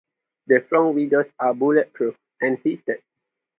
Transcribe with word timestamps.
The 0.47 0.65
front 0.67 0.95
windows 0.95 1.27
are 1.39 1.53
bullet-proof 1.53 2.15
and 2.41 2.57
heated. 2.63 3.03